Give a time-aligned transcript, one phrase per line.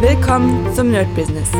[0.00, 1.50] Willkommen zum Nerd Business.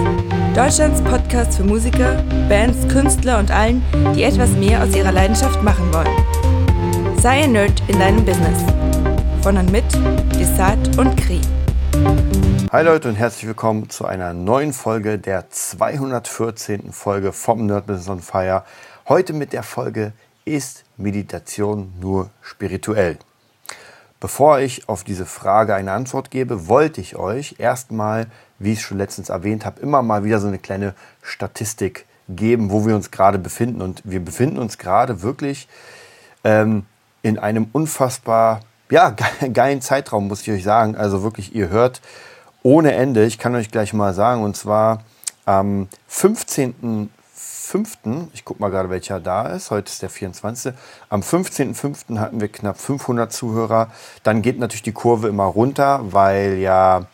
[0.55, 3.82] Deutschlands Podcast für Musiker, Bands, Künstler und allen,
[4.14, 7.19] die etwas mehr aus ihrer Leidenschaft machen wollen.
[7.21, 8.62] Sei ein Nerd in deinem Business.
[9.43, 9.82] Von und mit
[10.38, 11.40] Desart und Kri.
[12.71, 16.93] Hi Leute und herzlich willkommen zu einer neuen Folge der 214.
[16.93, 18.62] Folge vom Nerd Business on Fire.
[19.09, 20.12] Heute mit der Folge
[20.45, 23.18] Ist Meditation nur spirituell?
[24.21, 28.27] Bevor ich auf diese Frage eine Antwort gebe, wollte ich euch erstmal,
[28.59, 32.84] wie ich schon letztens erwähnt habe, immer mal wieder so eine kleine Statistik geben, wo
[32.84, 33.80] wir uns gerade befinden.
[33.80, 35.69] Und wir befinden uns gerade wirklich
[36.43, 36.84] ähm,
[37.23, 38.60] in einem unfassbar
[38.91, 39.15] ja,
[39.52, 40.96] geilen Zeitraum, muss ich euch sagen.
[40.96, 42.01] Also wirklich, ihr hört
[42.62, 43.24] ohne Ende.
[43.24, 45.05] Ich kann euch gleich mal sagen, und zwar
[45.45, 47.10] am 15.
[47.38, 47.98] 5.,
[48.33, 50.74] ich gucke mal gerade, welcher da ist, heute ist der 24.
[51.09, 52.19] Am 15.05.
[52.19, 53.92] hatten wir knapp 500 Zuhörer.
[54.23, 57.06] Dann geht natürlich die Kurve immer runter, weil ja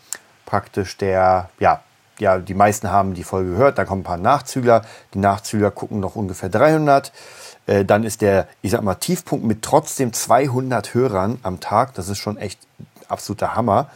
[0.46, 1.82] praktisch der, ja,
[2.18, 4.82] ja, die meisten haben die Folge gehört, dann kommen ein paar Nachzügler.
[5.12, 7.12] Die Nachzügler gucken noch ungefähr 300.
[7.66, 11.95] Äh, dann ist der, ich sag mal, Tiefpunkt mit trotzdem 200 Hörern am Tag.
[11.95, 12.60] Das ist schon echt
[13.09, 13.90] absoluter Hammer.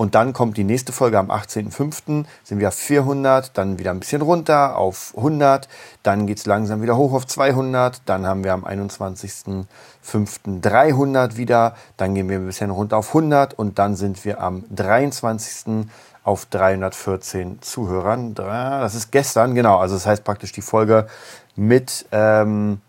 [0.00, 2.24] Und dann kommt die nächste Folge am 18.05.
[2.44, 5.68] sind wir auf 400, dann wieder ein bisschen runter auf 100,
[6.04, 10.60] dann geht es langsam wieder hoch auf 200, dann haben wir am 21.05.
[10.60, 14.62] 300 wieder, dann gehen wir ein bisschen runter auf 100 und dann sind wir am
[14.70, 15.88] 23.
[16.22, 18.34] auf 314 Zuhörern.
[18.36, 21.08] Das ist gestern, genau, also das heißt praktisch die Folge
[21.56, 22.80] mit, ähm,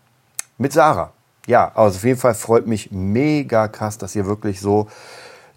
[0.58, 1.10] mit Sarah.
[1.48, 4.86] Ja, also auf jeden Fall freut mich mega krass, dass ihr wirklich so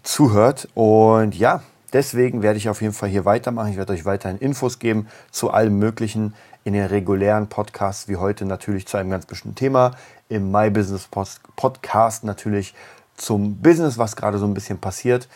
[0.04, 0.68] zuhört.
[0.74, 3.70] Und ja, deswegen werde ich auf jeden Fall hier weitermachen.
[3.70, 8.44] Ich werde euch weiterhin Infos geben zu allem Möglichen in den regulären Podcasts, wie heute
[8.44, 9.92] natürlich zu einem ganz bestimmten Thema.
[10.28, 11.08] Im My Business
[11.56, 12.74] Podcast natürlich
[13.16, 15.28] zum Business, was gerade so ein bisschen passiert.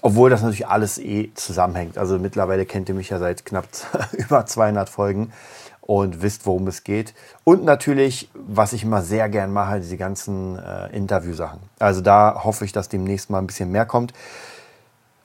[0.00, 1.96] Obwohl das natürlich alles eh zusammenhängt.
[1.96, 3.68] Also mittlerweile kennt ihr mich ja seit knapp
[4.12, 5.32] über 200 Folgen
[5.82, 7.12] und wisst, worum es geht.
[7.44, 11.60] Und natürlich, was ich immer sehr gern mache, diese ganzen äh, Interviewsachen.
[11.78, 14.14] Also da hoffe ich, dass demnächst mal ein bisschen mehr kommt.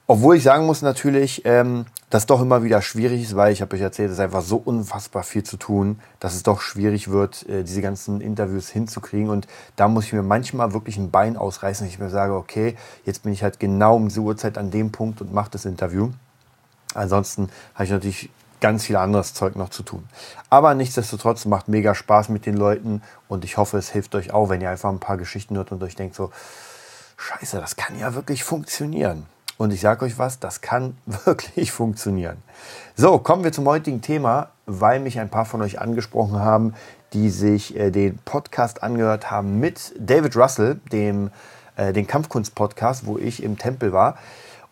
[0.09, 3.75] Obwohl ich sagen muss natürlich, ähm, dass doch immer wieder schwierig ist, weil ich habe
[3.75, 7.47] euch erzählt, es ist einfach so unfassbar viel zu tun, dass es doch schwierig wird,
[7.49, 9.29] äh, diese ganzen Interviews hinzukriegen.
[9.29, 12.77] Und da muss ich mir manchmal wirklich ein Bein ausreißen, dass ich mir sage, okay,
[13.03, 16.11] jetzt bin ich halt genau um diese Uhrzeit an dem Punkt und mache das Interview.
[16.93, 18.29] Ansonsten habe ich natürlich
[18.61, 20.07] ganz viel anderes Zeug noch zu tun.
[20.49, 24.49] Aber nichtsdestotrotz macht mega Spaß mit den Leuten und ich hoffe, es hilft euch auch,
[24.49, 26.31] wenn ihr einfach ein paar Geschichten hört und euch denkt so,
[27.17, 29.25] scheiße, das kann ja wirklich funktionieren.
[29.57, 32.37] Und ich sage euch was, das kann wirklich funktionieren.
[32.95, 36.73] So, kommen wir zum heutigen Thema, weil mich ein paar von euch angesprochen haben,
[37.13, 41.31] die sich äh, den Podcast angehört haben mit David Russell, dem
[41.75, 44.17] äh, den Kampfkunst-Podcast, wo ich im Tempel war.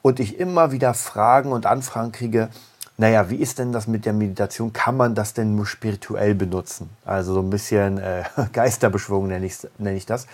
[0.01, 2.49] Und ich immer wieder Fragen und Anfragen kriege,
[2.97, 4.71] naja, wie ist denn das mit der Meditation?
[4.71, 6.89] Kann man das denn nur spirituell benutzen?
[7.03, 8.23] Also so ein bisschen äh,
[8.53, 10.27] Geisterbeschwörung nenne ich, nenne ich das.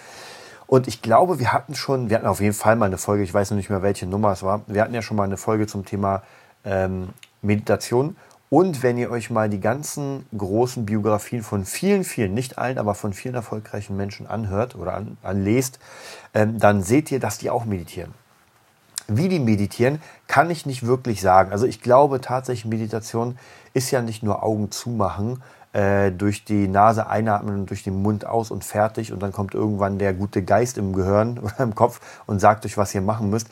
[0.67, 3.33] Und ich glaube, wir hatten schon, wir hatten auf jeden Fall mal eine Folge, ich
[3.33, 4.61] weiß noch nicht mehr, welche Nummer es war.
[4.67, 6.23] Wir hatten ja schon mal eine Folge zum Thema
[6.63, 7.09] ähm,
[7.41, 8.15] Meditation.
[8.49, 12.95] Und wenn ihr euch mal die ganzen großen Biografien von vielen, vielen, nicht allen, aber
[12.95, 15.79] von vielen erfolgreichen Menschen anhört oder an, anlest,
[16.33, 18.13] ähm, dann seht ihr, dass die auch meditieren.
[19.13, 21.51] Wie die meditieren, kann ich nicht wirklich sagen.
[21.51, 23.37] Also ich glaube tatsächlich, Meditation
[23.73, 28.25] ist ja nicht nur Augen zumachen, äh, durch die Nase einatmen und durch den Mund
[28.25, 31.99] aus und fertig und dann kommt irgendwann der gute Geist im Gehirn oder im Kopf
[32.25, 33.47] und sagt euch, was ihr machen müsst.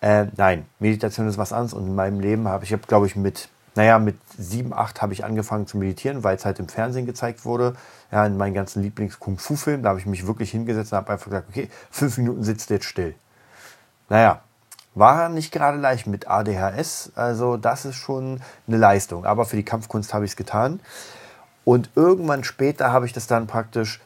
[0.00, 3.16] Äh, nein, Meditation ist was anderes und in meinem Leben habe ich, hab, glaube ich,
[3.16, 7.06] mit, naja, mit sieben, acht habe ich angefangen zu meditieren, weil es halt im Fernsehen
[7.06, 7.74] gezeigt wurde.
[8.10, 11.48] Ja, in meinen ganzen Lieblings-Kung-Fu-Filmen, da habe ich mich wirklich hingesetzt und habe einfach gesagt,
[11.48, 13.14] okay, fünf Minuten sitzt jetzt still.
[14.08, 14.42] Naja,
[14.94, 19.24] war nicht gerade leicht mit ADHS, also das ist schon eine Leistung.
[19.24, 20.80] Aber für die Kampfkunst habe ich es getan.
[21.64, 24.00] Und irgendwann später habe ich das dann praktisch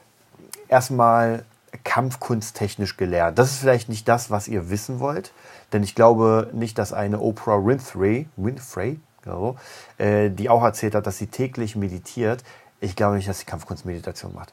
[0.69, 1.45] erstmal
[1.85, 3.39] kampfkunsttechnisch gelernt.
[3.39, 5.33] Das ist vielleicht nicht das, was ihr wissen wollt,
[5.73, 9.57] denn ich glaube nicht, dass eine Oprah Winfrey, Winfrey genau,
[9.99, 12.45] äh, die auch erzählt hat, dass sie täglich meditiert.
[12.81, 14.53] Ich glaube nicht, dass sie Kampfkunstmeditation macht.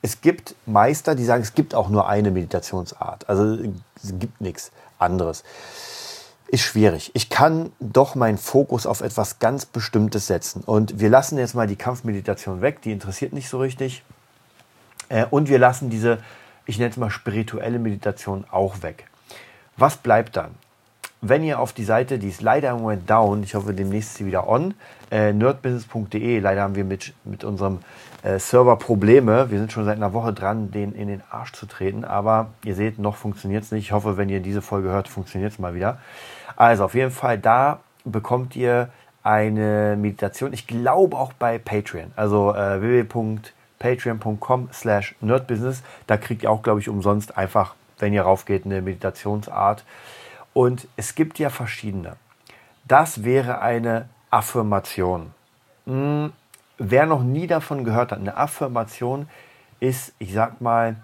[0.00, 3.28] Es gibt Meister, die sagen, es gibt auch nur eine Meditationsart.
[3.28, 3.58] Also
[4.02, 5.44] es gibt nichts anderes.
[6.46, 7.10] Ist schwierig.
[7.14, 10.62] Ich kann doch meinen Fokus auf etwas ganz Bestimmtes setzen.
[10.64, 14.02] Und wir lassen jetzt mal die Kampfmeditation weg, die interessiert nicht so richtig.
[15.08, 16.18] Äh, und wir lassen diese,
[16.64, 19.08] ich nenne es mal spirituelle Meditation auch weg.
[19.76, 20.54] Was bleibt dann?
[21.20, 24.16] Wenn ihr auf die Seite, die ist leider im Moment down, ich hoffe demnächst ist
[24.18, 24.74] sie wieder on,
[25.10, 27.80] äh, nerdbusiness.de, leider haben wir mit, mit unserem
[28.22, 29.50] äh, Server Probleme.
[29.50, 32.74] Wir sind schon seit einer Woche dran, den in den Arsch zu treten, aber ihr
[32.74, 33.86] seht, noch funktioniert es nicht.
[33.86, 35.98] Ich hoffe, wenn ihr diese Folge hört, funktioniert es mal wieder.
[36.56, 38.88] Also auf jeden Fall, da bekommt ihr
[39.22, 46.50] eine Meditation, ich glaube auch bei Patreon, also äh, www.patreon.com slash nerdbusiness, da kriegt ihr
[46.50, 49.84] auch, glaube ich, umsonst einfach, wenn ihr raufgeht, eine Meditationsart.
[50.58, 52.16] Und es gibt ja verschiedene.
[52.84, 55.32] Das wäre eine Affirmation.
[55.86, 56.32] Hm,
[56.78, 59.28] wer noch nie davon gehört hat, eine Affirmation
[59.78, 60.96] ist, ich sag mal,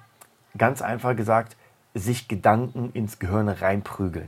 [0.59, 1.55] ganz einfach gesagt,
[1.95, 4.27] sich Gedanken ins Gehirn reinprügeln.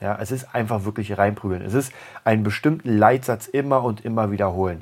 [0.00, 1.60] Ja, es ist einfach wirklich reinprügeln.
[1.60, 1.92] Es ist
[2.24, 4.80] einen bestimmten Leitsatz immer und immer wiederholen.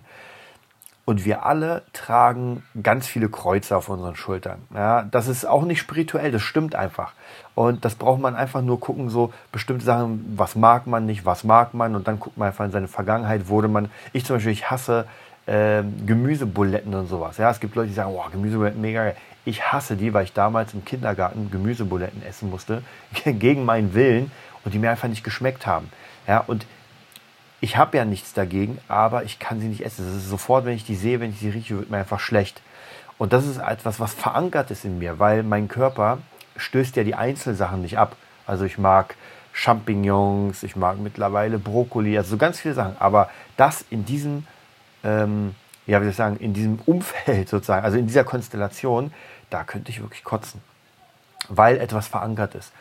[1.11, 4.61] Und wir alle tragen ganz viele Kreuze auf unseren Schultern.
[4.73, 7.15] Ja, das ist auch nicht spirituell, das stimmt einfach.
[7.57, 11.43] Und das braucht man einfach nur gucken, so bestimmte Sachen, was mag man nicht, was
[11.43, 11.97] mag man.
[11.97, 15.05] Und dann guckt man einfach in seine Vergangenheit, wurde man, ich zum Beispiel, ich hasse
[15.47, 17.39] äh, Gemüsebuletten und sowas.
[17.39, 19.17] Ja, es gibt Leute, die sagen, oh, Gemüsebuletten mega geil.
[19.45, 22.85] Ich hasse die, weil ich damals im Kindergarten Gemüsebuletten essen musste,
[23.25, 24.31] gegen meinen Willen
[24.65, 25.91] und die mir einfach nicht geschmeckt haben.
[26.29, 26.67] Ja, und
[27.61, 30.07] ich habe ja nichts dagegen, aber ich kann sie nicht essen.
[30.07, 32.63] Das ist sofort, wenn ich die sehe, wenn ich sie rieche, wird mir einfach schlecht.
[33.19, 36.19] Und das ist etwas, was verankert ist in mir, weil mein Körper
[36.57, 38.17] stößt ja die Einzelsachen nicht ab.
[38.47, 39.15] Also ich mag
[39.53, 42.97] Champignons, ich mag mittlerweile Brokkoli, also so ganz viele Sachen.
[42.99, 43.29] Aber
[43.59, 44.47] das in diesem,
[45.05, 45.55] ähm,
[45.87, 49.13] ja, wie soll ich sagen, in diesem Umfeld sozusagen, also in dieser Konstellation,
[49.51, 50.63] da könnte ich wirklich kotzen,
[51.49, 52.73] weil etwas verankert ist.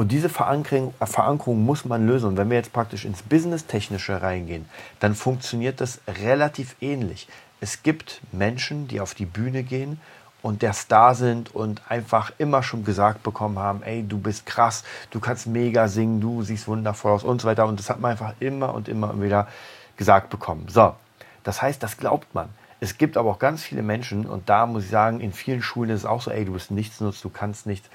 [0.00, 2.28] Und diese Verankerung, Verankerung muss man lösen.
[2.28, 4.64] Und wenn wir jetzt praktisch ins Business-Technische reingehen,
[4.98, 7.28] dann funktioniert das relativ ähnlich.
[7.60, 10.00] Es gibt Menschen, die auf die Bühne gehen
[10.40, 14.84] und der Star sind und einfach immer schon gesagt bekommen haben, ey, du bist krass,
[15.10, 17.66] du kannst mega singen, du siehst wundervoll aus und so weiter.
[17.66, 19.48] Und das hat man einfach immer und immer wieder
[19.98, 20.64] gesagt bekommen.
[20.70, 20.94] So,
[21.44, 22.48] das heißt, das glaubt man.
[22.80, 25.90] Es gibt aber auch ganz viele Menschen, und da muss ich sagen, in vielen Schulen
[25.90, 27.90] ist es auch so, ey, du bist nichts nutzt, du kannst nichts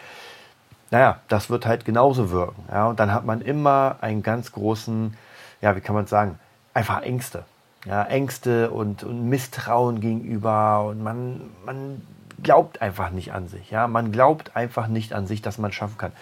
[0.95, 2.63] naja, das wird halt genauso wirken.
[2.71, 5.13] Ja, und dann hat man immer einen ganz großen,
[5.59, 6.39] ja, wie kann man sagen,
[6.73, 7.43] einfach Ängste.
[7.85, 12.01] Ja, Ängste und, und Misstrauen gegenüber und man, man
[12.41, 13.71] glaubt einfach nicht an sich.
[13.71, 16.13] Ja, man glaubt einfach nicht an sich, dass man es schaffen kann.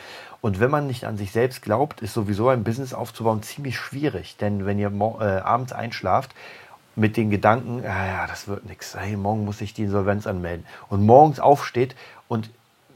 [0.41, 4.37] Und wenn man nicht an sich selbst glaubt, ist sowieso ein Business aufzubauen ziemlich schwierig.
[4.37, 6.33] Denn wenn ihr äh, abends einschlaft
[6.95, 10.65] mit den Gedanken, ja, ja, das wird nichts, hey, morgen muss ich die Insolvenz anmelden
[10.89, 11.95] und morgens aufsteht
[12.27, 12.49] und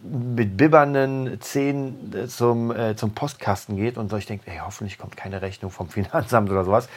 [0.04, 4.98] mit bibbernden Zähnen äh, zum, äh, zum Postkasten geht und so, ich denke, ey, hoffentlich
[4.98, 6.88] kommt keine Rechnung vom Finanzamt oder sowas.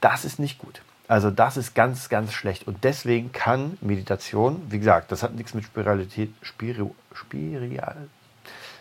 [0.00, 0.82] Das ist nicht gut.
[1.08, 2.68] Also das ist ganz, ganz schlecht.
[2.68, 7.96] Und deswegen kann Meditation, wie gesagt, das hat nichts mit Spiritualität, Spiri, Spirial,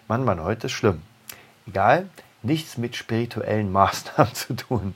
[0.07, 1.01] Mann, Mann, heute ist schlimm.
[1.67, 2.09] Egal,
[2.41, 4.95] nichts mit spirituellen Maßnahmen zu tun.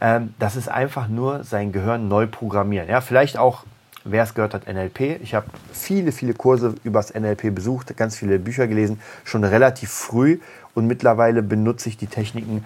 [0.00, 2.88] Ähm, das ist einfach nur sein Gehirn neu programmieren.
[2.88, 3.64] Ja, vielleicht auch
[4.04, 5.20] wer es gehört hat, NLP.
[5.22, 10.40] Ich habe viele, viele Kurse übers NLP besucht, ganz viele Bücher gelesen, schon relativ früh
[10.74, 12.64] und mittlerweile benutze ich die Techniken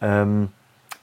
[0.00, 0.48] ähm,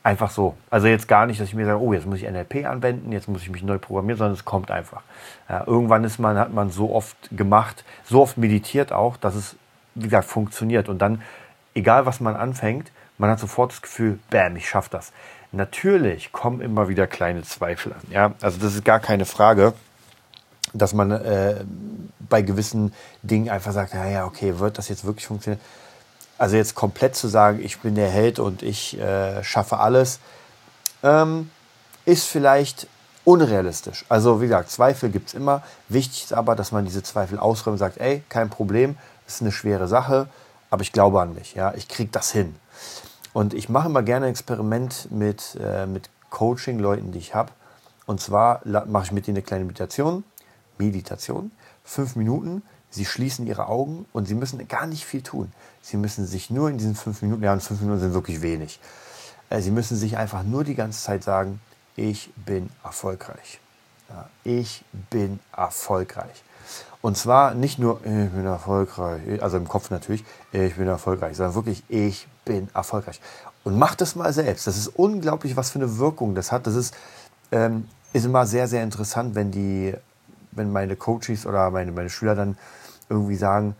[0.03, 0.55] einfach so.
[0.69, 3.27] Also jetzt gar nicht, dass ich mir sage, oh, jetzt muss ich NLP anwenden, jetzt
[3.27, 5.01] muss ich mich neu programmieren, sondern es kommt einfach.
[5.47, 9.55] Ja, irgendwann ist man, hat man so oft gemacht, so oft meditiert auch, dass es,
[9.95, 10.89] wie gesagt, funktioniert.
[10.89, 11.21] Und dann,
[11.73, 15.11] egal was man anfängt, man hat sofort das Gefühl, bam, ich schaffe das.
[15.51, 18.01] Natürlich kommen immer wieder kleine Zweifel an.
[18.11, 18.33] Ja?
[18.41, 19.73] Also das ist gar keine Frage,
[20.73, 21.63] dass man äh,
[22.19, 22.93] bei gewissen
[23.23, 25.61] Dingen einfach sagt, naja, okay, wird das jetzt wirklich funktionieren?
[26.37, 30.19] Also jetzt komplett zu sagen, ich bin der Held und ich äh, schaffe alles,
[31.03, 31.49] ähm,
[32.05, 32.87] ist vielleicht
[33.25, 34.05] unrealistisch.
[34.07, 35.63] Also wie gesagt, Zweifel gibt es immer.
[35.89, 39.51] Wichtig ist aber, dass man diese Zweifel ausräumt und sagt, ey, kein Problem, ist eine
[39.51, 40.27] schwere Sache,
[40.69, 41.55] aber ich glaube an mich.
[41.55, 42.55] Ja, ich kriege das hin.
[43.33, 47.51] Und ich mache immer gerne ein Experiment mit, äh, mit Coaching-Leuten, die ich habe.
[48.05, 50.23] Und zwar mache ich mit ihnen eine kleine Meditation.
[50.77, 51.51] Meditation.
[51.83, 52.63] Fünf Minuten.
[52.89, 55.51] Sie schließen ihre Augen und sie müssen gar nicht viel tun.
[55.81, 58.79] Sie müssen sich nur in diesen fünf Minuten, ja, und fünf Minuten sind wirklich wenig.
[59.49, 61.61] Äh, sie müssen sich einfach nur die ganze Zeit sagen,
[61.95, 63.59] ich bin erfolgreich.
[64.09, 66.43] Ja, ich bin erfolgreich.
[67.01, 71.55] Und zwar nicht nur, ich bin erfolgreich, also im Kopf natürlich, ich bin erfolgreich, sondern
[71.55, 73.21] wirklich, ich bin erfolgreich.
[73.63, 74.67] Und mach das mal selbst.
[74.67, 76.67] Das ist unglaublich, was für eine Wirkung das hat.
[76.67, 76.93] Das ist,
[77.51, 79.93] ähm, ist immer sehr, sehr interessant, wenn die,
[80.51, 82.57] wenn meine Coaches oder meine, meine Schüler dann
[83.09, 83.75] irgendwie sagen,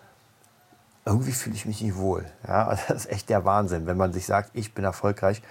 [1.06, 2.26] irgendwie fühle ich mich nicht wohl.
[2.48, 5.42] Ja, das ist echt der Wahnsinn, wenn man sich sagt, ich bin erfolgreich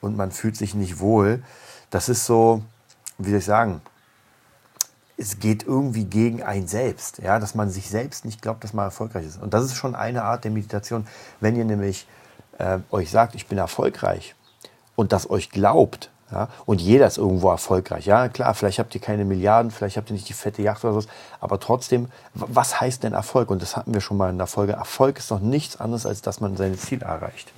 [0.00, 1.42] und man fühlt sich nicht wohl.
[1.90, 2.62] Das ist so,
[3.18, 3.80] wie soll ich sagen,
[5.22, 8.86] es geht irgendwie gegen ein selbst, ja, dass man sich selbst nicht glaubt, dass man
[8.86, 9.40] erfolgreich ist.
[9.40, 11.06] Und das ist schon eine Art der Meditation.
[11.38, 12.08] Wenn ihr nämlich
[12.58, 14.34] äh, euch sagt, ich bin erfolgreich
[14.96, 18.06] und das euch glaubt, ja, und jeder ist irgendwo erfolgreich.
[18.06, 21.00] Ja, klar, vielleicht habt ihr keine Milliarden, vielleicht habt ihr nicht die fette Yacht oder
[21.00, 21.08] so,
[21.40, 23.50] aber trotzdem, was heißt denn Erfolg?
[23.50, 24.72] Und das hatten wir schon mal in der Folge.
[24.72, 27.52] Erfolg ist doch nichts anderes, als dass man sein Ziel erreicht.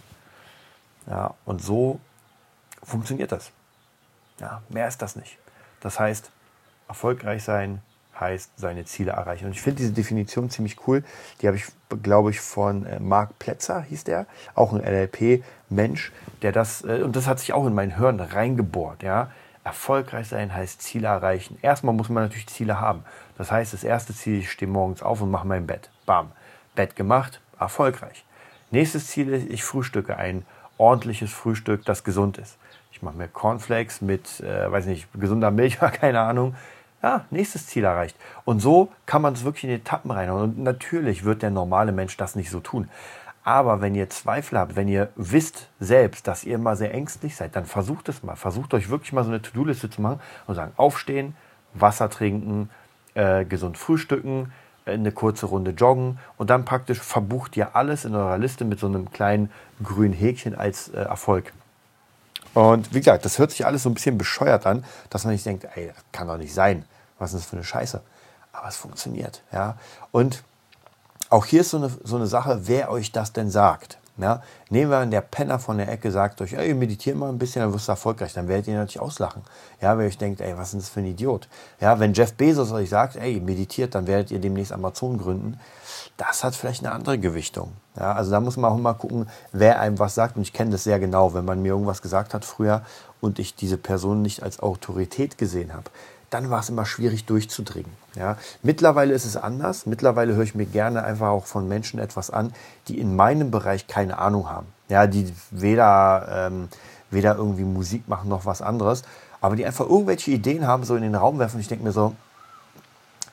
[1.07, 2.01] Ja, und so
[2.83, 3.53] funktioniert das.
[4.41, 5.39] Ja, mehr ist das nicht.
[5.81, 6.31] Das heißt,
[6.89, 7.81] erfolgreich sein
[8.19, 9.47] heißt seine Ziele erreichen.
[9.47, 11.03] Und ich finde diese Definition ziemlich cool.
[11.41, 11.65] Die habe ich,
[12.03, 16.13] glaube ich, von äh, Marc Plätzer, hieß der, auch ein NLP-Mensch,
[16.43, 19.31] der das, äh, und das hat sich auch in mein Hirn reingebohrt, ja.
[19.65, 21.59] Erfolgreich sein heißt Ziele erreichen.
[21.63, 23.03] Erstmal muss man natürlich Ziele haben.
[23.39, 25.91] Das heißt, das erste Ziel, ich stehe morgens auf und mache mein Bett.
[26.05, 26.33] Bam.
[26.75, 28.27] Bett gemacht, erfolgreich.
[28.71, 30.45] Nächstes Ziel ist, ich frühstücke ein
[30.77, 32.59] ordentliches Frühstück, das gesund ist.
[33.05, 36.55] Mache mir Cornflakes mit, äh, weiß nicht, gesunder Milch oder keine Ahnung.
[37.03, 38.17] Ja, nächstes Ziel erreicht.
[38.47, 40.43] Und so kann man es wirklich in Etappen reinhauen.
[40.43, 42.89] Und natürlich wird der normale Mensch das nicht so tun.
[43.45, 47.55] Aber wenn ihr Zweifel habt, wenn ihr wisst selbst, dass ihr immer sehr ängstlich seid,
[47.57, 48.37] dann versucht es mal.
[48.37, 51.37] Versucht euch wirklich mal so eine To-Do-Liste zu machen und sagen, aufstehen,
[51.75, 52.71] Wasser trinken,
[53.13, 54.53] äh, gesund frühstücken,
[54.87, 58.81] äh, eine kurze Runde joggen und dann praktisch verbucht ihr alles in eurer Liste mit
[58.81, 59.51] so einem kleinen
[59.83, 61.53] grünen Häkchen als äh, Erfolg.
[62.55, 65.45] Und wie gesagt, das hört sich alles so ein bisschen bescheuert an, dass man nicht
[65.45, 66.85] denkt, ey, das kann doch nicht sein.
[67.19, 68.01] Was ist das für eine Scheiße?
[68.53, 69.43] Aber es funktioniert.
[69.53, 69.77] Ja?
[70.13, 70.45] Und
[71.31, 73.99] auch hier ist so eine, so eine Sache, wer euch das denn sagt.
[74.17, 74.43] Ja?
[74.71, 77.63] Nehmen wir an, der Penner von der Ecke sagt euch, ey, meditiert mal ein bisschen,
[77.63, 78.33] dann wirst du erfolgreich.
[78.33, 79.43] Dann werdet ihr natürlich auslachen.
[79.81, 81.49] Ja, wenn ihr euch denkt, ey, was ist das für ein Idiot?
[81.81, 85.59] Ja, wenn Jeff Bezos euch sagt, ey, meditiert, dann werdet ihr demnächst Amazon gründen.
[86.17, 87.73] Das hat vielleicht eine andere Gewichtung.
[87.97, 90.37] Ja, also da muss man auch mal gucken, wer einem was sagt.
[90.37, 92.83] Und ich kenne das sehr genau, wenn man mir irgendwas gesagt hat früher
[93.21, 95.91] und ich diese Person nicht als Autorität gesehen habe
[96.35, 97.93] dann war es immer schwierig durchzudringen.
[98.17, 98.37] Ja.
[98.63, 99.87] Mittlerweile ist es anders.
[99.87, 102.53] Mittlerweile höre ich mir gerne einfach auch von Menschen etwas an,
[102.89, 104.67] die in meinem Bereich keine Ahnung haben.
[104.89, 106.69] Ja, die weder, ähm,
[107.11, 109.05] weder irgendwie Musik machen noch was anderes,
[109.41, 111.61] aber die einfach irgendwelche Ideen haben, so in den Raum werfen.
[111.61, 112.17] Ich denke mir so,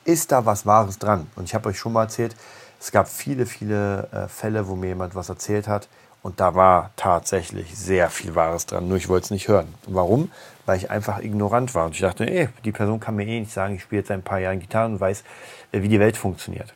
[0.04, 1.26] ist da was Wahres dran?
[1.34, 2.36] Und ich habe euch schon mal erzählt,
[2.80, 5.88] es gab viele, viele äh, Fälle, wo mir jemand was erzählt hat.
[6.22, 9.74] Und da war tatsächlich sehr viel Wahres dran, nur ich wollte es nicht hören.
[9.86, 10.30] Warum?
[10.66, 11.86] Weil ich einfach ignorant war.
[11.86, 14.18] Und ich dachte, ey, die Person kann mir eh nicht sagen, ich spiele jetzt seit
[14.18, 15.24] ein paar Jahren Gitarre und weiß,
[15.72, 16.72] äh, wie die Welt funktioniert.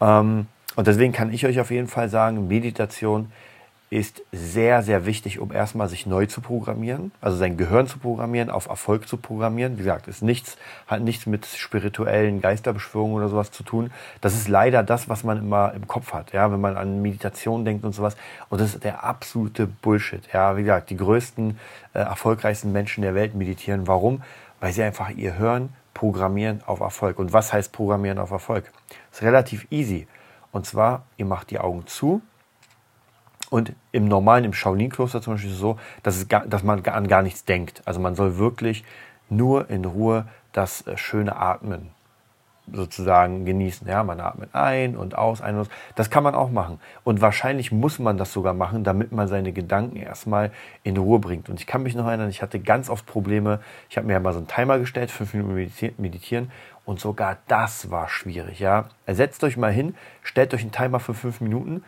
[0.00, 3.30] Ähm, und deswegen kann ich euch auf jeden Fall sagen, Meditation
[3.94, 8.50] ist sehr, sehr wichtig, um erstmal sich neu zu programmieren, also sein Gehirn zu programmieren,
[8.50, 9.74] auf Erfolg zu programmieren.
[9.74, 10.56] Wie gesagt, ist nichts,
[10.88, 13.92] hat nichts mit spirituellen Geisterbeschwörungen oder sowas zu tun.
[14.20, 17.64] Das ist leider das, was man immer im Kopf hat, ja, wenn man an Meditation
[17.64, 18.16] denkt und sowas.
[18.48, 20.24] Und das ist der absolute Bullshit.
[20.32, 21.60] Ja, wie gesagt, die größten,
[21.92, 23.86] äh, erfolgreichsten Menschen der Welt meditieren.
[23.86, 24.22] Warum?
[24.58, 27.20] Weil sie einfach ihr Hirn programmieren auf Erfolg.
[27.20, 28.64] Und was heißt programmieren auf Erfolg?
[29.10, 30.08] Das ist relativ easy.
[30.50, 32.22] Und zwar, ihr macht die Augen zu,
[33.50, 37.22] und im normalen, im Shaolin-Kloster zum Beispiel so, dass, es gar, dass man an gar
[37.22, 37.82] nichts denkt.
[37.84, 38.84] Also man soll wirklich
[39.28, 41.90] nur in Ruhe das äh, schöne Atmen
[42.72, 43.86] sozusagen genießen.
[43.86, 45.68] Ja, man atmet ein und aus, ein und aus.
[45.96, 46.80] Das kann man auch machen.
[47.02, 50.50] Und wahrscheinlich muss man das sogar machen, damit man seine Gedanken erstmal
[50.82, 51.50] in Ruhe bringt.
[51.50, 53.60] Und ich kann mich noch erinnern, ich hatte ganz oft Probleme.
[53.90, 56.50] Ich habe mir ja mal so einen Timer gestellt, fünf Minuten meditieren.
[56.86, 58.60] Und sogar das war schwierig.
[58.60, 61.82] Ja, setzt euch mal hin, stellt euch einen Timer für fünf Minuten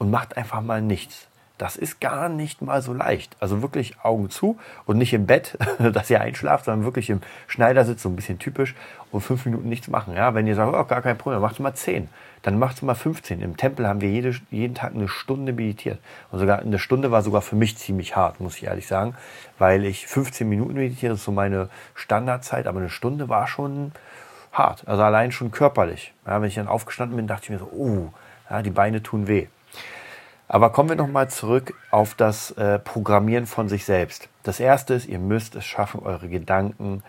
[0.00, 1.28] und macht einfach mal nichts.
[1.58, 3.36] Das ist gar nicht mal so leicht.
[3.38, 5.58] Also wirklich Augen zu und nicht im Bett,
[5.92, 8.74] dass ihr einschlaft, sondern wirklich im Schneidersitz, so ein bisschen typisch,
[9.12, 10.14] und fünf Minuten nichts machen.
[10.16, 12.08] Ja, wenn ihr sagt, oh, gar kein Problem, macht mal zehn.
[12.40, 13.42] Dann macht mal 15.
[13.42, 15.98] Im Tempel haben wir jede, jeden Tag eine Stunde meditiert.
[16.30, 19.14] Und sogar eine Stunde war sogar für mich ziemlich hart, muss ich ehrlich sagen,
[19.58, 23.92] weil ich 15 Minuten meditiere, das ist so meine Standardzeit, aber eine Stunde war schon
[24.52, 24.88] hart.
[24.88, 26.14] Also allein schon körperlich.
[26.26, 28.14] Ja, wenn ich dann aufgestanden bin, dachte ich mir so, oh,
[28.48, 29.48] ja, die Beine tun weh.
[30.52, 34.28] Aber kommen wir nochmal zurück auf das äh, Programmieren von sich selbst.
[34.42, 37.04] Das erste ist, ihr müsst es schaffen, eure Gedanken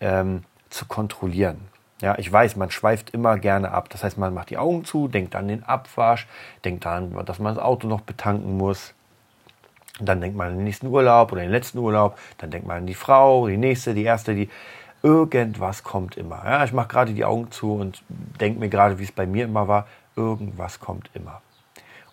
[0.00, 1.68] ähm, zu kontrollieren.
[2.00, 3.90] Ja, ich weiß, man schweift immer gerne ab.
[3.90, 6.26] Das heißt, man macht die Augen zu, denkt an den Abwasch,
[6.64, 8.94] denkt daran, dass man das Auto noch betanken muss.
[10.00, 12.18] Dann denkt man an den nächsten Urlaub oder den letzten Urlaub.
[12.38, 14.48] Dann denkt man an die Frau, die nächste, die erste, die
[15.02, 16.42] irgendwas kommt immer.
[16.42, 18.02] Ja, ich mache gerade die Augen zu und
[18.40, 19.86] denke mir gerade, wie es bei mir immer war.
[20.16, 21.42] Irgendwas kommt immer.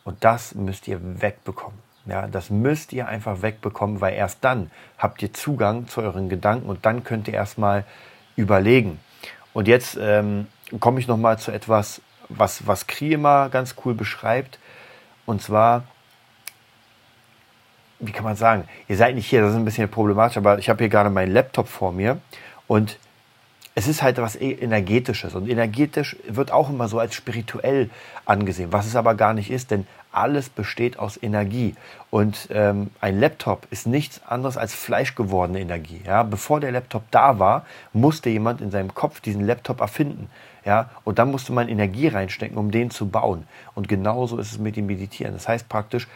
[0.06, 1.78] Und das müsst ihr wegbekommen.
[2.06, 6.70] Ja, das müsst ihr einfach wegbekommen, weil erst dann habt ihr Zugang zu euren Gedanken
[6.70, 7.84] und dann könnt ihr erstmal
[8.36, 9.00] überlegen.
[9.54, 10.46] Und jetzt ähm,
[10.80, 14.60] komme ich nochmal zu etwas, was, was Kriema ganz cool beschreibt.
[15.26, 15.86] Und zwar,
[18.00, 20.70] wie kann man sagen, ihr seid nicht hier, das ist ein bisschen problematisch, aber ich
[20.70, 22.20] habe hier gerade meinen Laptop vor mir
[22.68, 23.00] und
[23.76, 27.90] es ist halt was e-, energetisches und energetisch wird auch immer so als spirituell
[28.26, 31.76] angesehen, was es aber gar nicht ist, denn alles besteht aus Energie
[32.10, 36.02] und ähm, ein Laptop ist nichts anderes als fleischgewordene Energie.
[36.06, 36.24] Ja?
[36.24, 40.30] Bevor der Laptop da war, musste jemand in seinem Kopf diesen Laptop erfinden.
[40.64, 40.90] Ja?
[41.04, 43.46] Und dann musste man Energie reinstecken, um den zu bauen.
[43.74, 45.34] Und genauso ist es mit dem Meditieren.
[45.34, 46.08] Das heißt praktisch,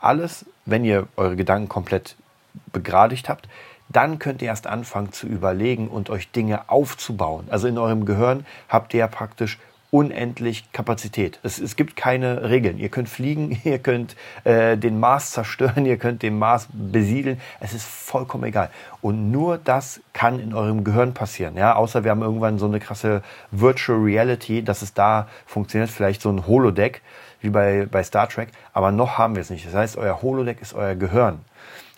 [0.00, 2.14] alles, wenn ihr eure Gedanken komplett
[2.72, 3.48] begradigt habt,
[3.88, 7.46] dann könnt ihr erst anfangen zu überlegen und euch Dinge aufzubauen.
[7.50, 9.58] Also in eurem Gehirn habt ihr ja praktisch
[9.90, 11.38] unendlich Kapazität.
[11.42, 12.78] Es, es gibt keine Regeln.
[12.78, 17.40] Ihr könnt fliegen, ihr könnt äh, den Mars zerstören, ihr könnt den Mars besiedeln.
[17.60, 18.70] Es ist vollkommen egal.
[19.00, 21.56] Und nur das kann in eurem Gehirn passieren.
[21.56, 26.20] Ja, außer wir haben irgendwann so eine krasse Virtual Reality, dass es da funktioniert, vielleicht
[26.20, 27.00] so ein Holodeck
[27.40, 28.48] wie bei, bei Star Trek.
[28.72, 29.66] Aber noch haben wir es nicht.
[29.66, 31.40] Das heißt, euer Holodeck ist euer Gehirn.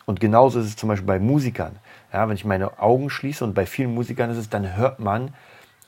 [0.07, 1.77] Und genauso ist es zum Beispiel bei Musikern.
[2.13, 5.35] Ja, wenn ich meine Augen schließe und bei vielen Musikern ist es, dann hört man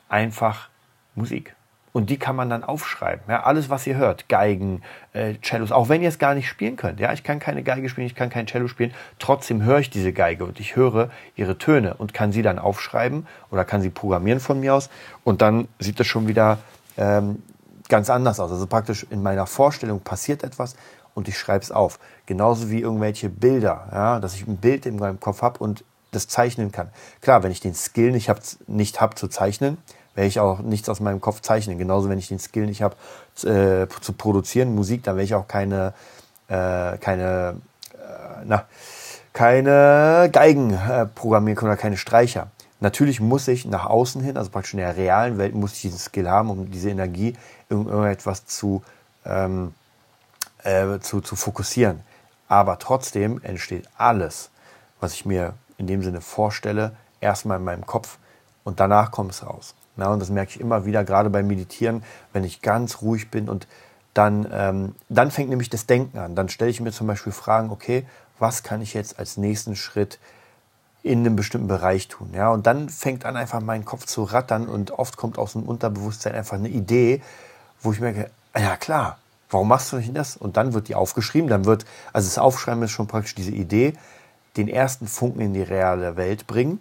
[0.09, 0.69] einfach
[1.15, 1.55] Musik.
[1.93, 3.23] Und die kann man dann aufschreiben.
[3.29, 6.77] Ja, alles, was ihr hört, Geigen, äh, Cellos, auch wenn ihr es gar nicht spielen
[6.77, 7.01] könnt.
[7.01, 8.95] Ja, ich kann keine Geige spielen, ich kann kein Cello spielen.
[9.19, 13.27] Trotzdem höre ich diese Geige und ich höre ihre Töne und kann sie dann aufschreiben
[13.51, 14.89] oder kann sie programmieren von mir aus.
[15.23, 16.59] Und dann sieht das schon wieder
[16.97, 17.43] ähm,
[17.91, 18.51] ganz anders aus.
[18.51, 20.77] Also praktisch in meiner Vorstellung passiert etwas
[21.15, 21.99] und ich schreibe es auf.
[22.27, 26.29] Genauso wie irgendwelche Bilder, ja, dass ich ein Bild in meinem Kopf habe und das
[26.29, 26.91] zeichnen kann.
[27.21, 29.79] Klar, wenn ich den Skill nicht habe nicht hab zu zeichnen,
[30.15, 31.79] werde ich auch nichts aus meinem Kopf zeichnen.
[31.79, 32.97] Genauso, wenn ich den Skill nicht habe
[33.45, 35.95] äh, zu produzieren, Musik, dann werde ich auch keine,
[36.49, 37.57] äh, keine,
[37.95, 38.65] äh, na,
[39.33, 42.49] keine Geigen äh, programmieren können oder keine Streicher.
[42.81, 45.99] Natürlich muss ich nach außen hin, also praktisch in der realen Welt, muss ich diesen
[45.99, 47.35] Skill haben, um diese Energie
[47.71, 48.83] in irgendetwas zu
[49.25, 49.73] ähm,
[50.65, 52.01] äh, zu, zu fokussieren.
[52.49, 54.51] Aber trotzdem entsteht alles,
[55.01, 58.19] was ich mir in dem Sinne vorstelle, erstmal in meinem Kopf
[58.65, 59.75] und danach kommt es raus.
[59.97, 62.03] Na, und das merke ich immer wieder, gerade beim Meditieren,
[62.33, 63.67] wenn ich ganz ruhig bin und
[64.15, 66.35] dann, ähm, dann fängt nämlich das Denken an.
[66.35, 68.07] Dann stelle ich mir zum Beispiel Fragen, okay,
[68.39, 70.19] was kann ich jetzt als nächsten Schritt
[71.03, 72.31] in einem bestimmten Bereich tun?
[72.35, 75.63] Ja, und dann fängt an, einfach mein Kopf zu rattern und oft kommt aus dem
[75.63, 77.23] Unterbewusstsein einfach eine Idee,
[77.81, 79.19] wo ich merke, ja klar,
[79.53, 80.37] Warum machst du nicht das?
[80.37, 81.49] Und dann wird die aufgeschrieben.
[81.49, 83.93] Dann wird, also das Aufschreiben ist schon praktisch diese Idee,
[84.57, 86.81] den ersten Funken in die reale Welt bringen.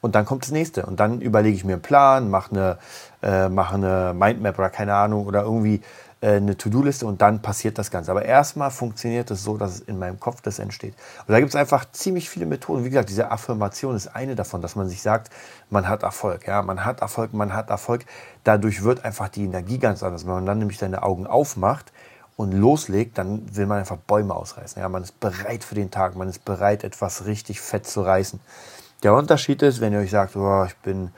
[0.00, 0.86] Und dann kommt das nächste.
[0.86, 2.78] Und dann überlege ich mir einen Plan, mache eine,
[3.22, 5.80] äh, mache eine Mindmap oder keine Ahnung oder irgendwie
[6.22, 8.12] eine To-Do-Liste und dann passiert das Ganze.
[8.12, 10.94] Aber erstmal funktioniert es so, dass es in meinem Kopf das entsteht.
[11.26, 12.84] Und da gibt es einfach ziemlich viele Methoden.
[12.84, 15.32] Wie gesagt, diese Affirmation ist eine davon, dass man sich sagt,
[15.68, 16.46] man hat Erfolg.
[16.46, 18.04] Ja, man hat Erfolg, man hat Erfolg.
[18.44, 20.24] Dadurch wird einfach die Energie ganz anders.
[20.24, 21.92] Wenn man dann nämlich seine Augen aufmacht
[22.36, 24.80] und loslegt, dann will man einfach Bäume ausreißen.
[24.80, 28.38] Ja, man ist bereit für den Tag, man ist bereit, etwas richtig fett zu reißen.
[29.02, 31.10] Der Unterschied ist, wenn ihr euch sagt, oh, ich bin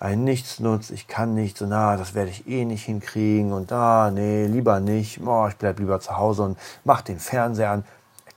[0.00, 4.10] ein Nichtsnutz, ich kann nicht, so na, das werde ich eh nicht hinkriegen und ah,
[4.12, 7.84] nee, lieber nicht, oh, ich bleib lieber zu Hause und mach den Fernseher an,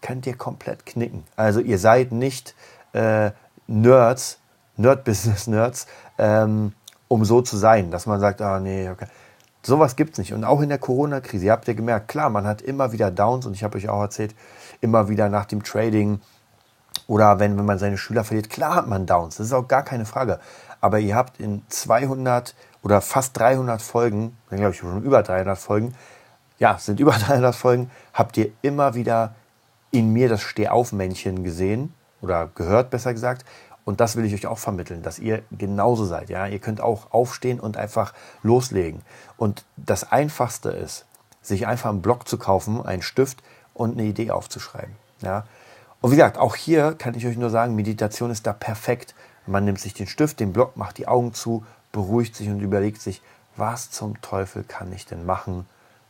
[0.01, 1.23] könnt ihr komplett knicken.
[1.35, 2.55] Also ihr seid nicht
[2.93, 3.31] äh,
[3.67, 4.39] Nerds,
[4.77, 5.85] Nerd-Business-Nerds,
[6.17, 6.73] ähm,
[7.07, 9.05] um so zu sein, dass man sagt, ah, nee, okay.
[9.63, 10.33] Sowas gibt's nicht.
[10.33, 13.45] Und auch in der Corona-Krise, ihr habt ja gemerkt, klar, man hat immer wieder Downs
[13.45, 14.33] und ich habe euch auch erzählt,
[14.79, 16.19] immer wieder nach dem Trading
[17.05, 19.83] oder wenn, wenn man seine Schüler verliert, klar hat man Downs, das ist auch gar
[19.83, 20.39] keine Frage
[20.81, 25.57] aber ihr habt in 200 oder fast 300 Folgen, dann glaube ich schon über 300
[25.57, 25.93] Folgen,
[26.59, 29.35] ja, sind über 300 Folgen, habt ihr immer wieder
[29.91, 33.45] in mir das Stehaufmännchen gesehen oder gehört, besser gesagt.
[33.83, 36.29] Und das will ich euch auch vermitteln, dass ihr genauso seid.
[36.29, 38.13] Ja, ihr könnt auch aufstehen und einfach
[38.43, 39.01] loslegen.
[39.37, 41.05] Und das Einfachste ist,
[41.41, 43.41] sich einfach einen Block zu kaufen, einen Stift
[43.73, 44.95] und eine Idee aufzuschreiben.
[45.21, 45.45] Ja.
[45.99, 49.15] Und wie gesagt, auch hier kann ich euch nur sagen, Meditation ist da perfekt.
[49.47, 53.01] Man nimmt sich den Stift, den Block, macht die Augen zu, beruhigt sich und überlegt
[53.01, 53.21] sich,
[53.55, 55.65] was zum Teufel kann ich denn machen,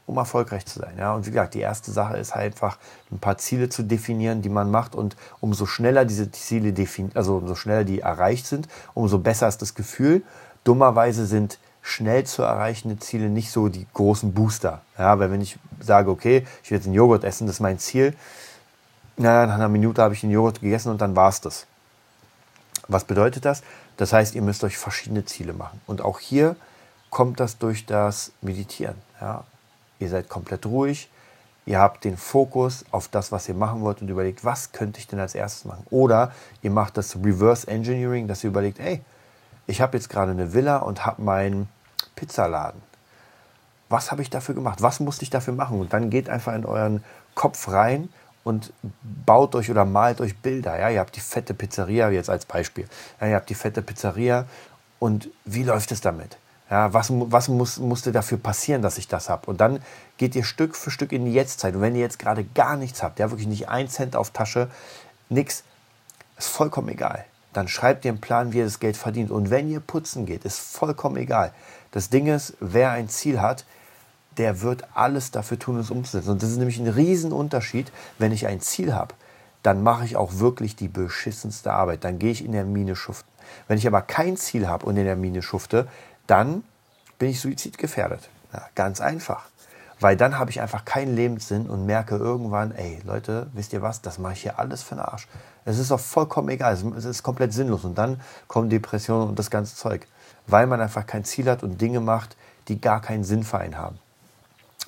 [0.06, 0.96] um erfolgreich zu sein.
[0.98, 2.78] Ja, und wie gesagt, die erste Sache ist halt einfach
[3.12, 7.38] ein paar Ziele zu definieren, die man macht und umso schneller diese Ziele definiert, also
[7.38, 10.24] umso schneller die erreicht sind, umso besser ist das Gefühl.
[10.64, 14.82] Dummerweise sind schnell zu erreichende Ziele nicht so die großen Booster.
[14.98, 17.80] Ja, weil wenn ich sage, okay, ich will jetzt einen Joghurt essen, das ist mein
[17.80, 18.16] Ziel,
[19.18, 21.68] na, nach einer Minute habe ich den Joghurt gegessen und dann war es das.
[22.92, 23.64] Was bedeutet das?
[23.98, 25.80] Das heißt, ihr müsst euch verschiedene Ziele machen.
[25.88, 26.56] Und auch hier
[27.10, 28.96] kommt das durch das Meditieren.
[29.20, 29.44] Ja?
[30.00, 31.10] Ihr seid komplett ruhig,
[31.66, 35.08] ihr habt den Fokus auf das, was ihr machen wollt und überlegt, was könnte ich
[35.08, 35.86] denn als erstes machen?
[35.90, 39.02] Oder ihr macht das Reverse Engineering, dass ihr überlegt, ey,
[39.68, 41.70] ich habe jetzt gerade eine Villa und habe meinen
[42.16, 42.82] Pizzaladen.
[43.90, 44.82] Was habe ich dafür gemacht?
[44.82, 45.80] Was musste ich dafür machen?
[45.80, 47.04] Und dann geht einfach in euren
[47.36, 48.10] Kopf rein
[48.44, 48.74] und
[49.26, 50.80] baut euch oder malt euch Bilder.
[50.80, 50.90] Ja?
[50.90, 52.88] Ihr habt die fette Pizzeria, jetzt als Beispiel.
[53.20, 54.46] Ja, ihr habt die fette Pizzeria
[55.00, 56.38] und wie läuft es damit?
[56.70, 59.48] Ja, was was muss, musste dafür passieren, dass ich das habe?
[59.48, 59.82] Und dann
[60.18, 61.76] geht ihr Stück für Stück in die Jetztzeit.
[61.76, 64.70] Und wenn ihr jetzt gerade gar nichts habt, ja, wirklich nicht ein Cent auf Tasche,
[65.28, 65.64] nichts,
[66.38, 67.26] ist vollkommen egal.
[67.52, 69.32] Dann schreibt ihr einen Plan, wie ihr das Geld verdient.
[69.32, 71.52] Und wenn ihr putzen geht, ist vollkommen egal.
[71.92, 73.66] Das Ding ist, wer ein Ziel hat,
[74.38, 76.32] der wird alles dafür tun, es umzusetzen.
[76.32, 79.16] Und das ist nämlich ein Riesenunterschied, wenn ich ein Ziel habe,
[79.64, 82.04] dann mache ich auch wirklich die beschissenste Arbeit.
[82.04, 83.30] Dann gehe ich in der Mine schuften.
[83.68, 85.88] Wenn ich aber kein Ziel habe und in der Mine schufte,
[86.28, 86.64] dann
[87.20, 88.30] bin ich suizidgefährdet.
[88.54, 89.46] Ja, ganz einfach.
[90.00, 94.02] Weil dann habe ich einfach keinen Lebenssinn und merke irgendwann, ey Leute, wisst ihr was,
[94.02, 95.28] das mache ich hier alles für den Arsch.
[95.64, 97.84] Es ist auch vollkommen egal, es ist komplett sinnlos.
[97.84, 100.08] Und dann kommen Depressionen und das ganze Zeug.
[100.48, 102.36] Weil man einfach kein Ziel hat und Dinge macht,
[102.68, 104.00] die gar keinen Sinn für einen haben.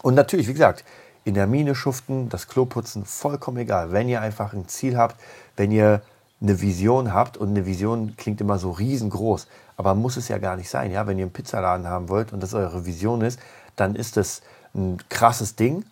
[0.04, 0.84] Und natürlich, wie gesagt,
[1.24, 3.94] in der Mine schuften, das Klo putzen, vollkommen egal.
[3.94, 5.16] Wenn ihr einfach ein Ziel habt,
[5.56, 6.02] wenn ihr
[6.42, 10.58] eine Vision habt und eine Vision klingt immer so riesengroß, aber muss es ja gar
[10.58, 10.92] nicht sein.
[10.92, 11.08] Ja?
[11.08, 13.40] Wenn ihr einen Pizzaladen haben wollt und das eure Vision ist,
[13.78, 14.42] dann ist das
[14.76, 15.86] ein krasses Ding,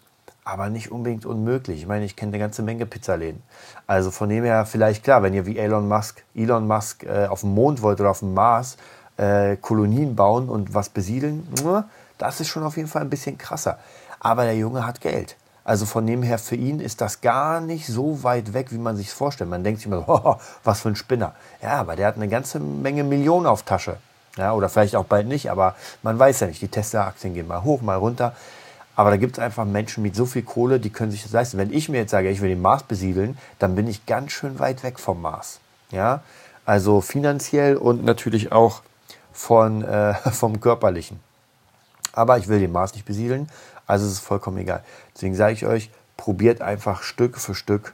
[0.43, 1.79] aber nicht unbedingt unmöglich.
[1.79, 3.41] Ich meine, ich kenne eine ganze Menge Pizzaläden.
[3.87, 7.41] Also von dem her vielleicht klar, wenn ihr wie Elon Musk, Elon Musk äh, auf
[7.41, 8.75] dem Mond wollt oder auf dem Mars
[9.15, 11.47] äh, Kolonien bauen und was besiedeln,
[12.17, 13.79] das ist schon auf jeden Fall ein bisschen krasser.
[14.21, 15.35] Aber der Junge hat Geld.
[15.63, 18.95] Also von dem her, für ihn ist das gar nicht so weit weg, wie man
[18.95, 19.49] sich vorstellt.
[19.49, 21.33] Man denkt sich immer, oh, was für ein Spinner.
[21.61, 23.97] Ja, aber der hat eine ganze Menge Millionen auf Tasche.
[24.37, 26.61] Ja, oder vielleicht auch bald nicht, aber man weiß ja nicht.
[26.61, 28.33] Die Tesla-Aktien gehen mal hoch, mal runter.
[28.95, 31.57] Aber da gibt es einfach Menschen mit so viel Kohle, die können sich das leisten.
[31.57, 34.59] Wenn ich mir jetzt sage, ich will den Mars besiedeln, dann bin ich ganz schön
[34.59, 35.59] weit weg vom Mars.
[35.91, 36.21] Ja,
[36.65, 38.81] also finanziell und natürlich auch
[39.33, 41.19] von, äh, vom Körperlichen.
[42.13, 43.49] Aber ich will den Mars nicht besiedeln,
[43.91, 44.83] also ist es vollkommen egal.
[45.13, 47.93] Deswegen sage ich euch, probiert einfach Stück für Stück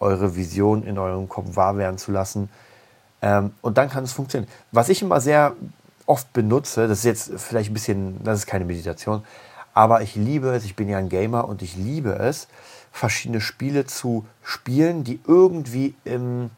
[0.00, 2.48] eure Vision in eurem Kopf wahr werden zu lassen.
[3.20, 4.50] Ähm, und dann kann es funktionieren.
[4.72, 5.52] Was ich immer sehr
[6.06, 9.22] oft benutze, das ist jetzt vielleicht ein bisschen, das ist keine Meditation,
[9.74, 12.48] aber ich liebe es, ich bin ja ein Gamer und ich liebe es,
[12.90, 16.50] verschiedene Spiele zu spielen, die irgendwie im,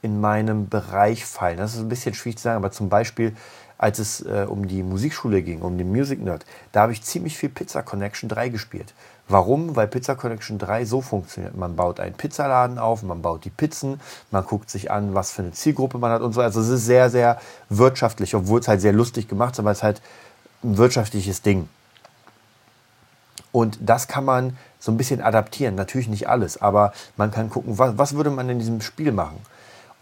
[0.00, 1.58] in meinem Bereich fallen.
[1.58, 3.36] Das ist ein bisschen schwierig zu sagen, aber zum Beispiel
[3.82, 7.36] als es äh, um die Musikschule ging, um den Music Nerd, da habe ich ziemlich
[7.36, 8.94] viel Pizza Connection 3 gespielt.
[9.28, 9.74] Warum?
[9.74, 11.56] Weil Pizza Connection 3 so funktioniert.
[11.56, 15.42] Man baut einen Pizzaladen auf, man baut die Pizzen, man guckt sich an, was für
[15.42, 16.40] eine Zielgruppe man hat und so.
[16.40, 17.40] Also es ist sehr, sehr
[17.70, 20.00] wirtschaftlich, obwohl es halt sehr lustig gemacht ist, aber es ist halt
[20.62, 21.68] ein wirtschaftliches Ding.
[23.50, 25.74] Und das kann man so ein bisschen adaptieren.
[25.74, 29.40] Natürlich nicht alles, aber man kann gucken, was, was würde man in diesem Spiel machen.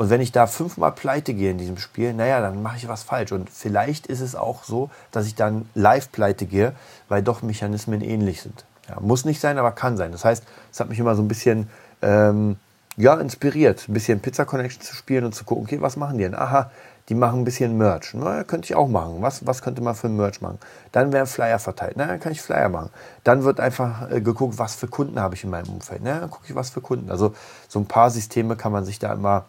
[0.01, 3.03] Und wenn ich da fünfmal pleite gehe in diesem Spiel, naja, dann mache ich was
[3.03, 3.33] falsch.
[3.33, 6.73] Und vielleicht ist es auch so, dass ich dann live pleite gehe,
[7.11, 8.65] weil doch Mechanismen ähnlich sind.
[8.89, 10.11] Ja, muss nicht sein, aber kann sein.
[10.11, 11.69] Das heißt, es hat mich immer so ein bisschen
[12.01, 12.57] ähm,
[12.97, 16.25] ja, inspiriert, ein bisschen Pizza Connection zu spielen und zu gucken, okay, was machen die
[16.25, 16.35] denn?
[16.35, 16.71] Aha,
[17.11, 18.15] die machen ein bisschen Merch.
[18.15, 19.17] Na, könnte ich auch machen.
[19.21, 20.61] Was, was könnte man für ein Merch machen?
[20.93, 21.95] Dann werden Flyer verteilt.
[21.97, 22.89] Na, dann kann ich Flyer machen.
[23.23, 26.01] Dann wird einfach äh, geguckt, was für Kunden habe ich in meinem Umfeld.
[26.03, 27.11] Na, dann gucke ich, was für Kunden.
[27.11, 27.35] Also
[27.69, 29.45] so ein paar Systeme kann man sich da immer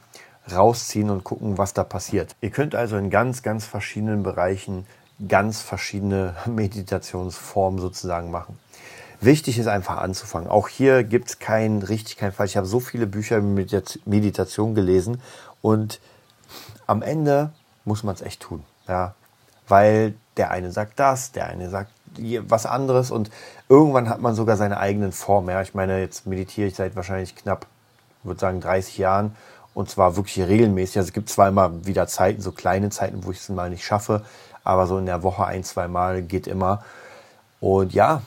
[0.50, 2.36] rausziehen und gucken, was da passiert.
[2.42, 4.86] Ihr könnt also in ganz, ganz verschiedenen Bereichen
[5.28, 8.58] ganz verschiedene Meditationsformen sozusagen machen.
[9.20, 10.50] Wichtig ist einfach anzufangen.
[10.50, 12.52] Auch hier gibt es kein richtig, kein falsch.
[12.52, 15.22] Ich habe so viele Bücher mit Meditation gelesen
[15.62, 16.00] und
[16.88, 17.52] am Ende
[17.86, 18.64] muss man es echt tun.
[18.88, 19.14] Ja,
[19.68, 21.92] weil der eine sagt das, der eine sagt
[22.48, 23.30] was anderes und
[23.70, 25.50] irgendwann hat man sogar seine eigenen Formen.
[25.50, 27.68] Ja, ich meine, jetzt meditiere ich seit wahrscheinlich knapp,
[28.24, 29.36] würde sagen 30 Jahren
[29.74, 30.98] und zwar wirklich regelmäßig.
[30.98, 33.86] Also es gibt zwar immer wieder Zeiten, so kleine Zeiten, wo ich es mal nicht
[33.86, 34.24] schaffe,
[34.64, 36.84] aber so in der Woche ein, zwei Mal geht immer.
[37.60, 38.22] Und ja,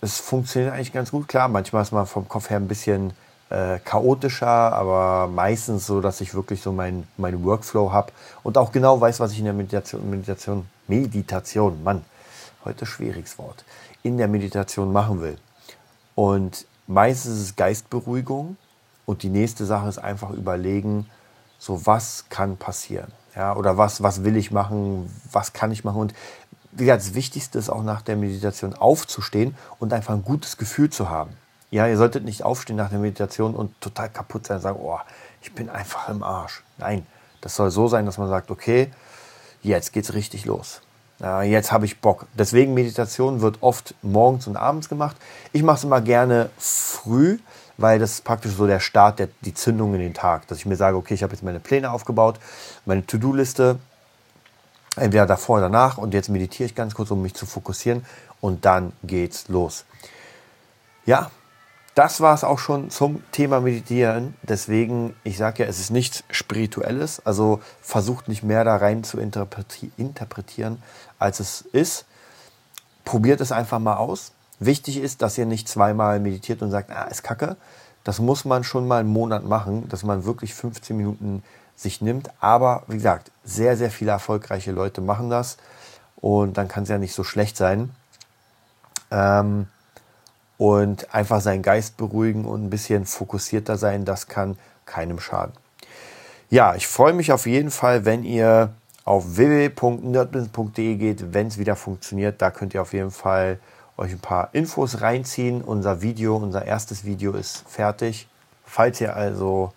[0.00, 1.28] es funktioniert eigentlich ganz gut.
[1.28, 3.12] Klar, manchmal ist man vom Kopf her ein bisschen
[3.50, 8.72] äh, chaotischer, aber meistens so, dass ich wirklich so meinen mein Workflow habe und auch
[8.72, 12.04] genau weiß, was ich in der Meditation, Meditation, Meditation, Mann,
[12.64, 13.64] heute schwieriges Wort,
[14.02, 15.36] in der Meditation machen will.
[16.14, 18.56] Und meistens ist es Geistberuhigung,
[19.10, 21.10] und die nächste Sache ist einfach überlegen,
[21.58, 23.10] so was kann passieren.
[23.34, 26.00] Ja, oder was, was will ich machen, was kann ich machen.
[26.00, 26.14] Und
[26.70, 30.90] wie gesagt, das Wichtigste ist auch nach der Meditation aufzustehen und einfach ein gutes Gefühl
[30.90, 31.32] zu haben.
[31.72, 34.98] Ja, ihr solltet nicht aufstehen nach der Meditation und total kaputt sein und sagen, oh,
[35.42, 36.62] ich bin einfach im Arsch.
[36.78, 37.04] Nein,
[37.40, 38.92] das soll so sein, dass man sagt, okay,
[39.62, 40.82] jetzt geht's richtig los.
[41.18, 42.26] Jetzt habe ich Bock.
[42.34, 45.16] Deswegen Meditation wird oft morgens und abends gemacht.
[45.52, 47.38] Ich mache es immer gerne früh,
[47.80, 50.46] weil das ist praktisch so der Start, der, die Zündung in den Tag.
[50.48, 52.38] Dass ich mir sage, okay, ich habe jetzt meine Pläne aufgebaut,
[52.84, 53.78] meine To-Do-Liste,
[54.96, 58.04] entweder davor oder danach und jetzt meditiere ich ganz kurz, um mich zu fokussieren
[58.40, 59.84] und dann geht's los.
[61.06, 61.30] Ja,
[61.94, 64.34] das war es auch schon zum Thema Meditieren.
[64.42, 67.24] Deswegen, ich sage ja, es ist nichts Spirituelles.
[67.26, 70.82] Also versucht nicht mehr da rein zu interpretieren,
[71.18, 72.06] als es ist.
[73.04, 74.32] Probiert es einfach mal aus.
[74.60, 77.56] Wichtig ist, dass ihr nicht zweimal meditiert und sagt, ah, ist kacke.
[78.04, 81.42] Das muss man schon mal einen Monat machen, dass man wirklich 15 Minuten
[81.76, 82.30] sich nimmt.
[82.40, 85.56] Aber wie gesagt, sehr, sehr viele erfolgreiche Leute machen das.
[86.16, 87.90] Und dann kann es ja nicht so schlecht sein.
[89.10, 89.66] Ähm,
[90.58, 95.54] und einfach seinen Geist beruhigen und ein bisschen fokussierter sein, das kann keinem schaden.
[96.50, 101.76] Ja, ich freue mich auf jeden Fall, wenn ihr auf www.nerdbusiness.de geht, wenn es wieder
[101.76, 102.42] funktioniert.
[102.42, 103.58] Da könnt ihr auf jeden Fall
[104.00, 105.62] euch ein paar Infos reinziehen.
[105.62, 108.28] Unser Video, unser erstes Video ist fertig.
[108.64, 109.72] Falls ihr also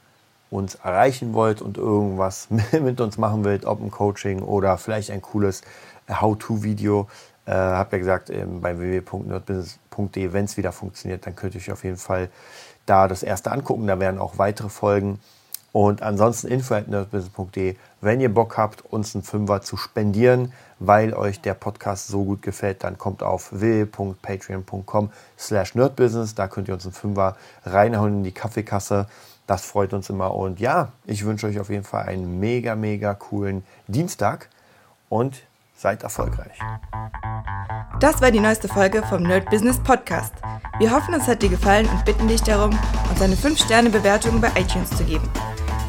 [0.50, 5.22] uns erreichen wollt und irgendwas mit uns machen wollt, ob ein Coaching oder vielleicht ein
[5.22, 5.62] cooles
[6.10, 7.08] How-to-Video,
[7.46, 11.72] äh, habe ja gesagt, ähm, bei www.nerdbusiness.de, wenn es wieder funktioniert, dann könnt ihr euch
[11.72, 12.30] auf jeden Fall
[12.86, 13.88] da das erste angucken.
[13.88, 15.20] Da werden auch weitere Folgen.
[15.74, 21.56] Und ansonsten info.nerdbusiness.de, wenn ihr Bock habt, uns einen Fünfer zu spendieren, weil euch der
[21.56, 26.36] Podcast so gut gefällt, dann kommt auf www.patreon.com slash nerdbusiness.
[26.36, 29.08] Da könnt ihr uns einen Fünfer reinhauen in die Kaffeekasse.
[29.48, 30.34] Das freut uns immer.
[30.34, 34.50] Und ja, ich wünsche euch auf jeden Fall einen mega, mega coolen Dienstag
[35.10, 35.42] und
[35.76, 36.58] Seid erfolgreich.
[38.00, 40.34] Das war die neueste Folge vom Nerd Business Podcast.
[40.78, 42.78] Wir hoffen, es hat dir gefallen und bitten dich darum,
[43.10, 45.30] uns eine 5-Sterne-Bewertung bei iTunes zu geben.